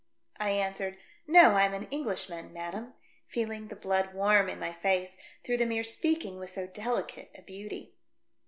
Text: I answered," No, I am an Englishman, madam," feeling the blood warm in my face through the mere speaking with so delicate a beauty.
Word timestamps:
I 0.39 0.49
answered," 0.49 0.97
No, 1.27 1.51
I 1.51 1.61
am 1.61 1.75
an 1.75 1.87
Englishman, 1.91 2.51
madam," 2.51 2.95
feeling 3.27 3.67
the 3.67 3.75
blood 3.75 4.15
warm 4.15 4.49
in 4.49 4.57
my 4.59 4.73
face 4.73 5.15
through 5.43 5.57
the 5.57 5.67
mere 5.67 5.83
speaking 5.83 6.39
with 6.39 6.49
so 6.49 6.65
delicate 6.65 7.29
a 7.37 7.43
beauty. 7.43 7.93